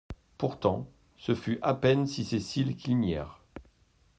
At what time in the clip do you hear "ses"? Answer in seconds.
2.25-2.39